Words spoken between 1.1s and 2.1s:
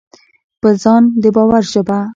د باور ژبه: